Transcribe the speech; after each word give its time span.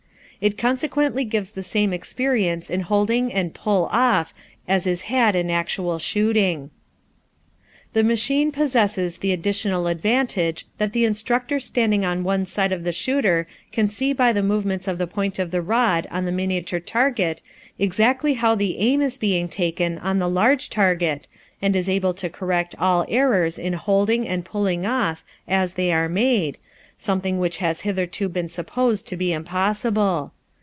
It 0.43 0.57
consequently 0.57 1.23
gives 1.23 1.51
the 1.51 1.61
same 1.61 1.93
experience 1.93 2.71
in 2.71 2.79
holding 2.81 3.31
and 3.31 3.53
"pull 3.53 3.87
off" 3.91 4.33
as 4.67 4.87
is 4.87 5.03
had 5.03 5.35
in 5.35 5.51
actual 5.51 5.99
shooting. 5.99 6.71
The 7.93 8.03
machine 8.03 8.51
possesses 8.51 9.17
the 9.19 9.33
additional 9.33 9.85
advantage 9.85 10.65
that 10.79 10.93
the 10.93 11.05
instructor 11.05 11.59
standing 11.59 12.03
on 12.03 12.23
one 12.23 12.47
side 12.47 12.71
of 12.71 12.83
the 12.85 12.91
shooter 12.91 13.45
can 13.71 13.87
see 13.87 14.13
by 14.13 14.33
the 14.33 14.41
movements 14.41 14.87
of 14.87 14.97
the 14.97 15.05
point 15.05 15.37
of 15.37 15.51
the 15.51 15.61
rod 15.61 16.07
on 16.09 16.25
the 16.25 16.31
miniature 16.31 16.79
target 16.79 17.43
exactly 17.77 18.33
how 18.33 18.55
the 18.55 18.79
aim 18.79 18.99
is 19.03 19.19
being 19.19 19.47
taken 19.47 19.99
on 19.99 20.17
the 20.17 20.27
large 20.27 20.71
target 20.71 21.27
and 21.61 21.75
is 21.75 21.87
able 21.87 22.15
to 22.15 22.31
correct 22.31 22.73
all 22.79 23.05
errors 23.09 23.59
in 23.59 23.73
holding 23.73 24.27
and 24.27 24.43
pulling 24.43 24.87
off 24.87 25.23
as 25.47 25.75
they 25.75 25.93
are 25.93 26.09
made, 26.09 26.57
something 26.97 27.39
which 27.39 27.57
has 27.57 27.81
hitherto 27.81 28.29
been 28.29 28.47
supposed 28.47 29.07
to 29.07 29.17
be 29.17 29.33
impossible. 29.33 30.31